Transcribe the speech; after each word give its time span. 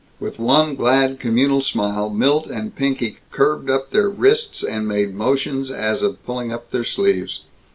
With 0.19 0.39
one 0.39 0.73
glad 0.73 1.19
communal 1.19 1.61
smile 1.61 2.09
Milt 2.09 2.47
and 2.47 2.75
Pinky 2.75 3.19
curved 3.29 3.69
up 3.69 3.91
their 3.91 4.09
wrists 4.09 4.63
and 4.63 4.87
made 4.87 5.13
motions 5.13 5.69
as 5.69 6.01
of 6.01 6.25
pulling 6.25 6.51
up 6.51 6.71
their 6.71 6.83
sleeves. 6.83 7.41